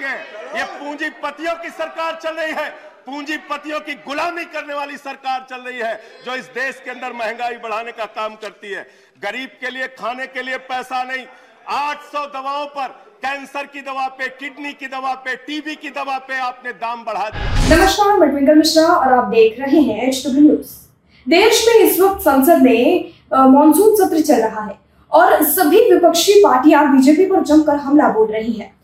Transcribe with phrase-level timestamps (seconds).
[0.00, 2.68] लगे ये पूंजीपतियों की सरकार चल रही है।
[3.06, 7.56] पूंजीपतियों की गुलामी करने वाली सरकार चल रही है, जो इस देश के अंदर महँगाई
[7.62, 8.86] बढ़ाने का काम करती है।
[9.22, 11.24] गरीब के लिए, खाने के लिए पैसा नहीं।
[11.70, 12.88] 800 दवाओं पर,
[13.22, 17.28] कैंसर की दवा पे, किडनी की दवा पे, टीबी की दवा पे आपने दाम बढ़ा
[17.28, 20.78] दिया। नमस्कार, मैं मिश्रा और आप देख रहे हैं एच डब्ल्यू न्यूज़
[21.26, 24.78] देश में इस वक्त संसद में मानसून सत्र चल रहा है
[25.12, 28.74] और सभी विपक्षी पार्टियाँ बीजेपी पर जमकर हमला बोल रही हैं।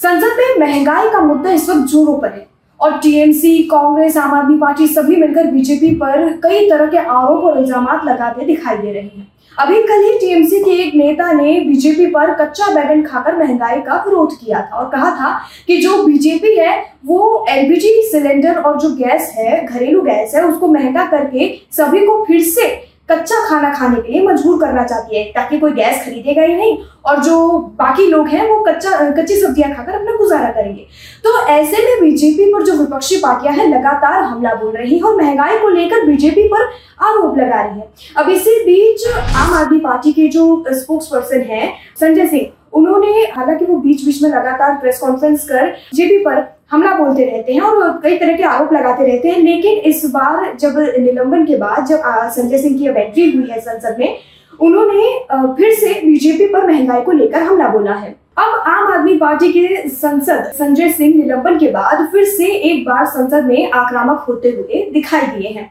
[0.00, 2.46] संसद में महँगाई का मुद्दा इस वक्त जोरों पर है।
[2.80, 7.58] और टीएमसी, कांग्रेस, आम आदमी पार्टी सभी मिलकर बीजेपी पर कई तरह के आरोप और
[7.58, 12.06] इल्ज़ाम लगाते दिखाई दे रहे हैं। अभी कल ही टीएमसी के एक नेता ने बीजेपी
[12.06, 15.32] पर कच्चा बैगन खाकर महँगाई का विरोध किया था और कहा था
[15.66, 16.76] कि जो बीजेपी है,
[17.06, 22.24] वो एलपीजी सिलेंडर और जो गैस है, घरेलू गैस है, उसको महँगा करके सभी को
[22.24, 22.68] फिर से
[23.08, 26.76] कच्चा खाना खाने के लिए मजबूर करना चाहती है, ताकि कोई गैस खरीदेगा ही नहीं,
[27.04, 30.86] और जो बाकी लोग हैं, वो कच्चा, कच्ची सब्ज़ियाँ खाकर अपना गुजारा करेंगे।
[31.24, 35.16] तो ऐसे में बीजेपी पर जो विपक्षी पार्टियाँ हैं, लगातार हमला बोल रही हैं और
[35.16, 36.64] महँगाई को लेकर बीजेपी पर
[37.06, 41.72] आरोप लगा रही है। अब इसी बीच आम आदमी पार्टी के जो स्पोक्स पर्सन है,
[42.00, 46.92] संजय सिंह, उन्होंने, हालाँकि वो बीच बीच में लगातार प्रेस कॉन्फ्रेंस कर बीजेपी पर हमला
[46.94, 50.78] बोलते रहते हैं और कई तरह के आरोप लगाते रहते हैं। लेकिन इस बार जब
[50.98, 52.00] निलंबन के बाद, जब
[52.30, 54.16] संजय सिंह की अब एंट्री हुई है संसद में,
[54.60, 59.52] उन्होंने फिर से बीजेपी पर महँगाई को लेकर हमला बोला है। अब आम आदमी पार्टी
[59.52, 64.50] के संसद, संजय सिंह निलंबन के बाद फिर से एक बार संसद में आक्रामक होते
[64.50, 65.70] हुए दिखाई दिए हैं।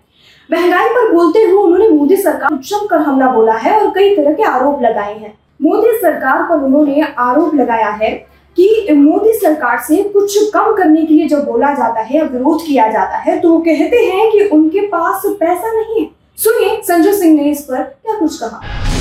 [0.49, 4.33] महँगाई पर बोलते हुए उन्होंने मोदी सरकार पर जमकर हमला बोला है और कई तरह
[4.33, 8.11] के आरोप लगाए हैं। मोदी सरकार पर उन्होंने आरोप लगाया है
[8.57, 12.87] कि मोदी सरकार से कुछ कम करने के लिए जब बोला जाता है विरोध किया
[12.91, 17.35] जाता है तो वो कहते हैं कि उनके पास पैसा नहीं है। सुनिए, संजय सिंह
[17.35, 18.57] ने इस पर क्या कुछ कहा।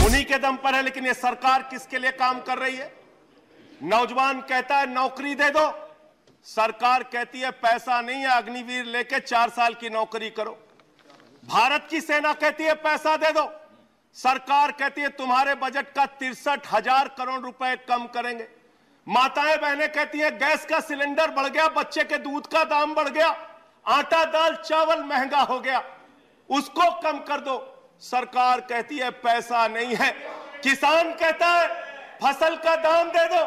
[0.07, 2.93] उन्हीं के दम पर है, लेकिन ये सरकार किसके लिए काम कर रही है?
[3.85, 5.67] नौजवान कहता है, नौकरी दे दो।
[6.47, 10.57] सरकार कहती है, पैसा नहीं है, अग्निवीर लेके चार साल की नौकरी करो।
[11.45, 13.49] भारत की सेना कहती है, पैसा दे दो।
[14.17, 18.47] सरकार कहती है, तुम्हारे बजट का तिरसठ हज़ार करोड़ रुपए कम करेंगे।
[19.07, 23.09] माताएँ बहनें कहती हैं, गैस का सिलेंडर बढ़ गया, बच्चे के दूध का दाम बढ़
[23.09, 23.27] गया,
[23.87, 25.83] आटा दाल चावल महँगा हो गया,
[26.51, 27.57] उसको कम कर दो।
[28.03, 30.11] सरकार कहती है, पैसा नहीं है।
[30.63, 31.69] किसान कहता है,
[32.23, 33.45] फ़सल का दाम दे दो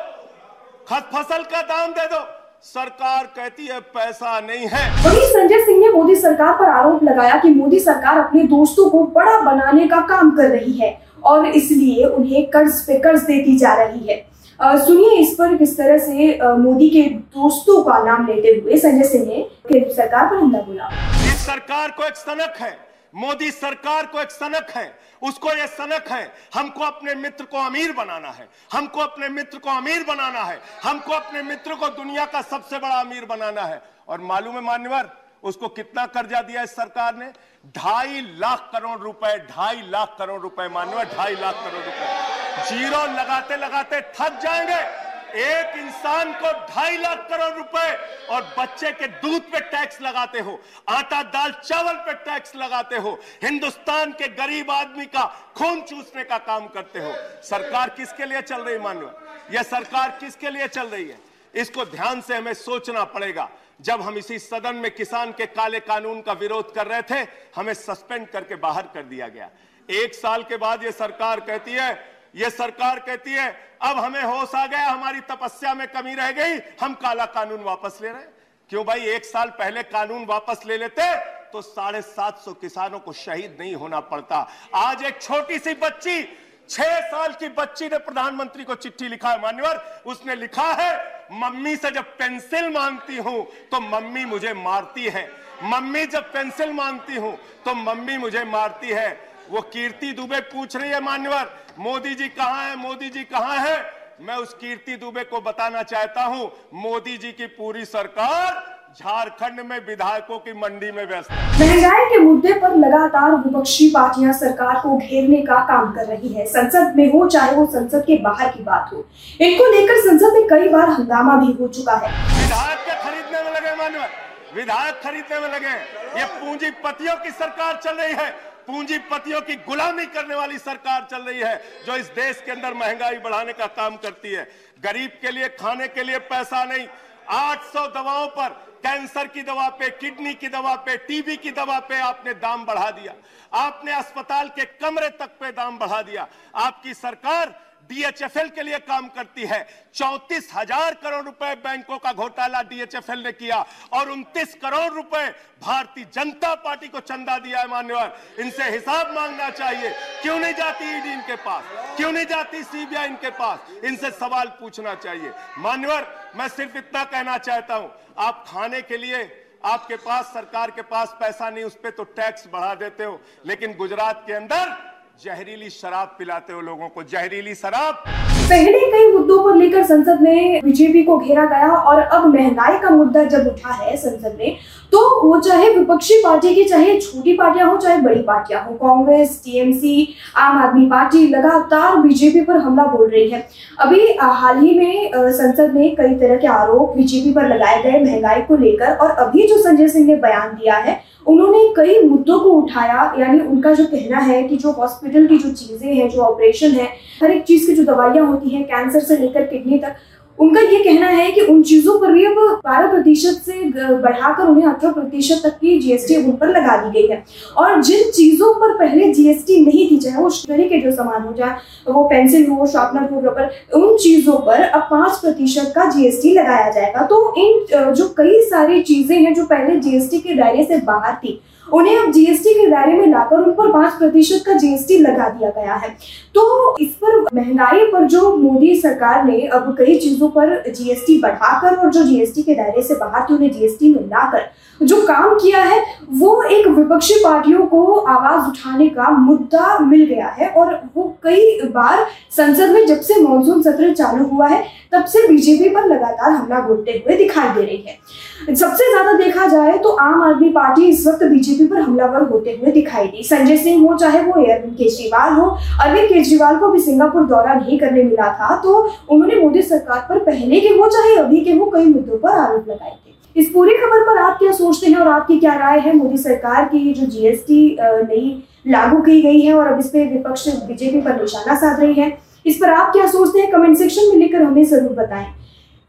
[0.90, 2.20] फ़सल का दाम दे दो।
[2.64, 7.36] सरकार कहती है, पैसा नहीं है। वहीं संजय सिंह ने मोदी सरकार पर आरोप लगाया
[7.40, 12.06] कि मोदी सरकार अपने दोस्तों को बड़ा बनाने का काम कर रही है और इसलिए
[12.06, 14.26] उन्हें कर्ज पे कर्ज देती जा रही है।
[14.60, 19.26] सुनिए, इस पर किस तरह से मोदी के दोस्तों का नाम लेते हुए संजय सिंह
[19.26, 20.88] ने केंद्र सरकार पर हमला बोला।
[21.26, 22.72] इस सरकार को एक सनक है।
[23.16, 24.88] मोदी सरकार को एक सनक है।
[25.22, 26.24] उसको ये सनक है,
[26.54, 31.14] हमको अपने मित्र को अमीर बनाना है। हमको अपने मित्र को अमीर बनाना है। हमको
[31.14, 35.10] अपने मित्र को दुनिया का सबसे बड़ा अमीर बनाना है। और मालूम है, मान्यवर,
[35.44, 37.32] उसको कितना कर्जा दिया इस सरकार ने?
[37.78, 43.58] ढाई लाख करोड़ रुपए, ढाई लाख करोड़ रुपए, मान्यवर, ढाई लाख करोड़ रुपए। ज़ीरो लगाते
[43.58, 47.90] लगाते थक जाएँगे। एक इंसान को ढाई लाख करोड़ रुपए
[48.30, 50.60] और बच्चे के दूध पे टैक्स लगाते हो,
[50.90, 55.26] आटा दाल चावल पे टैक्स लगाते हो, हिंदुस्तान के गरीब आदमी का
[55.58, 57.14] खून चूसने का काम करते हो।
[57.44, 59.14] सरकार किसके लिए चल रही मानव?
[59.52, 61.20] यह सरकार किसके लिए चल रही है?
[61.56, 63.50] इसको ध्यान से हमें सोचना पड़ेगा।
[63.82, 67.74] जब हम इसी सदन में किसान के काले कानून का विरोध कर रहे थे, हमें
[67.74, 69.50] सस्पेंड करके बाहर कर दिया गया।
[69.90, 73.50] एक साल के बाद यह सरकार कहती है ये सरकार कहती है,
[73.82, 78.00] अब हमें होश आ गया, हमारी तपस्या में कमी रह गई, हम काला कानून वापस
[78.02, 78.36] ले रहे
[78.70, 81.14] क्यों भाई, एक साल पहले कानून वापस ले लेते
[81.52, 86.24] तो साढ़े सात सौ किसानों को शहीद नहीं होना पड़ता। आज एक छोटी सी बच्ची,
[86.70, 90.92] छह साल की बच्ची ने प्रधानमंत्री को चिट्ठी लिखा है, मान्यवर। उसने लिखा है,
[91.34, 95.30] मम्मी से जब पेंसिल मांगती हूँ तो मम्मी मुझे मारती है।
[95.64, 99.10] मम्मी जब पेंसिल मांगती हूँ तो मम्मी मुझे मारती है।
[99.52, 101.50] वो कीर्ति दुबे पूछ रही है मान्यवर।
[101.80, 102.76] मोदी जी कहाँ है?
[102.78, 103.78] मोदी जी कहाँ है?
[104.22, 108.66] मैं उस कीर्ति दुबे को बताना चाहता हूँ। मोदी जी की पूरी सरकार
[109.00, 114.80] झारखंड में विधायकों की मंडी में व्यस्त महँगाई के मुद्दे पर लगातार विपक्षी पार्टियाँ सरकार
[114.80, 118.50] को घेरने का काम कर रही है। संसद में हो चाहे वो संसद के बाहर
[118.52, 119.06] की बात हो।
[119.42, 123.52] इनको लेकर संसद में कई बार हंगामा भी हो चुका है। विधायक के खरीदने में
[123.52, 124.10] लगे मान्यवर।
[124.56, 125.74] विधायक खरीदने में लगे
[126.20, 128.30] ये पूंजीपतियों की सरकार चल रही है।
[128.68, 133.18] पूंजीपतियों की गुलामी करने वाली सरकार चल रही है, जो इस देश के अंदर महँगाई
[133.18, 134.52] बढ़ाने का काम करती है।
[134.84, 136.88] गरीब के लिए, खाने के लिए पैसा नहीं।
[137.30, 138.50] 800 दवाओं पर,
[138.84, 142.92] कैंसर की दवा पे, किडनी की दवा पे, टीबी की दवा पे आपने दाम बढ़ा
[142.92, 143.14] दिया।
[143.54, 149.08] आपने अस्पताल के कमरे तक पे दाम बढ़ा दिया। आपकी सरकार डीएचएफएल के लिए काम
[149.10, 149.62] करती है।
[149.96, 153.64] चौंतीस हज़ार करोड़ रुपए बैंकों का घोटाला डीएचएफएल ने किया
[153.94, 155.28] और उनतीस करोड़ रुपए
[155.62, 159.90] भारतीय जनता पार्टी को चंदा दिया है मान्यवर इनसे हिसाब मांगना चाहिए।
[160.22, 161.64] क्यों नहीं जाती ईडी इनके पास?
[161.98, 163.60] क्यों नहीं जाती सीबीआई इनके पास?
[163.84, 169.24] इनसे सवाल पूछना चाहिए। मान्यवर मैं सिर्फ़ इतना कहना चाहता हूँ, आप खाने के लिए,
[169.66, 173.74] आपके पास, सरकार के पास पैसा नहीं, उस पर तो टैक्स बढ़ा देते हो। लेकिन
[173.76, 174.76] गुजरात के अंदर
[175.24, 178.04] जहरीली शराब पिलाते हो लोगों को जहरीली शराब।
[178.50, 182.90] पहले कई मुद्दों को लेकर संसद में बीजेपी को घेरा गया और अब महँगाई का
[182.90, 184.56] मुद्दा जब उठा है संसद में
[184.94, 189.42] तो वो चाहे विपक्षी पार्टी की, चाहे छोटी पार्टियाँ हो, चाहे बड़ी पार्टियाँ हो, कांग्रेस,
[189.46, 190.08] टीएमसी,
[190.38, 193.48] आम आदमी पार्टी लगातार बीजेपी पर हमला बोल रही है।
[193.80, 198.42] अभी हाल ही में संसद में कई तरह के आरोप बीजेपी पर लगाए गए महँगाई
[198.42, 202.50] को लेकर और अभी जो संजय सिंह ने बयान दिया है, उन्होंने कई मुद्दों को
[202.52, 206.72] उठाया, यानी उनका जो कहना है कि जो हॉस्पिटल की जो चीज़ें हैं, जो ऑपरेशन
[206.72, 206.88] है,
[207.22, 209.96] हर एक चीज़ की जो दवाइयाँ होती हैं कैंसर से लेकर किडनी तक।
[210.38, 212.36] उनका ये कहना है कि उन चीज़ों पर भी अब
[212.66, 213.54] बारह प्रतिशत से
[214.02, 217.24] बढ़ाकर उन्हें अठारह प्रतिशत तक की जीएसटी उन पर लगा दी गई है।
[217.58, 221.34] और जिन चीज़ों पर पहले जीएसटी नहीं थी, चाहे वो स्टेशनरी के जो सामान हो
[221.34, 221.58] जाए
[221.88, 226.72] वो पेंसिल हो शार्पनर हो रबर उन चीज़ों पर अब पाँच प्रतिशत का जीएसटी लगाया
[226.72, 231.16] जाएगा। तो इन जो कई सारी चीज़ें हैं, जो पहले जीएसटी के दायरे से बाहर
[231.16, 235.30] थी उन्हें अब जीएसटी के दायरे में लाकर उन पर पाँच प्रतिशत का जीएसटी लगा
[235.30, 235.90] दिया गया है।
[236.36, 241.76] तो इस पर महँगाई पर जो मोदी सरकार ने अब कई चीज़ों पर जीएसटी बढ़ाकर
[241.76, 244.50] और जो जीएसटी के दायरे से बाहर थे, उन्हें जीएसटी में लाकर
[244.82, 250.28] जो काम किया है, वो एक विपक्षी पार्टियों को आवाज़ उठाने का मुद्दा मिल गया
[250.30, 255.06] है और वो कई बार संसद में जब से मानसून सत्र चालू हुआ है, तब
[255.06, 259.78] से बीजेपी पर लगातार हमला बोलते हुए दिखाई दे रही है। सबसे ज़्यादा देखा जाए
[259.78, 263.82] तो आम आदमी पार्टी इस वक्त बीजेपी पर हमलावर होते हुए दिखाई दी। संजय सिंह
[263.82, 265.50] हो, चाहे वो अरविंद केजरीवाल हो,
[265.84, 268.78] अरविंद केजरीवाल को भी सिंगापुर दौरा नहीं करने मिला था तो
[269.10, 272.70] उन्होंने मोदी सरकार पर पहले के हो, चाहे अभी के हो, कई मुद्दों पर आरोप
[272.70, 275.96] लगाए थे। इस पूरी खबर पर आप क्या सोचते हैं और आपकी क्या राय है?
[275.96, 280.48] मोदी सरकार की जो जीएसटी नई लागू की गई है और अब इस पर विपक्ष
[280.68, 283.52] बीजेपी पर निशाना साध रही है। इस पर आप क्या सोचते हैं?
[283.52, 285.28] कमेंट सेक्शन में लिखकर हमें ज़रूर बताएँ।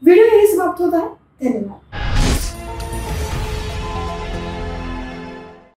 [0.02, 1.08] वीडियो यही समाप्त होता है।
[1.42, 2.07] धन्यवाद।